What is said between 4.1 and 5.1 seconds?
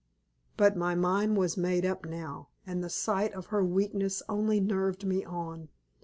only nerved